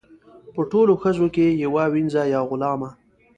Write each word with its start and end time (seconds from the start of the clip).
په 0.53 0.61
ټولو 0.71 0.93
ښځو 1.01 1.27
کې 1.35 1.45
یوه 1.63 1.83
وینځه 1.93 2.23
یا 2.33 2.39
غلامه. 2.49 2.89